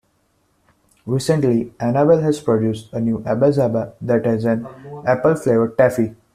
Recently 1.05 1.75
Annabelle 1.79 2.21
has 2.21 2.39
produced 2.39 2.91
a 2.91 2.99
new 2.99 3.23
Abba-Zaba 3.23 3.93
that 4.01 4.25
has 4.25 4.45
an 4.45 4.67
apple 5.05 5.35
flavored 5.35 5.77
taffy. 5.77 6.15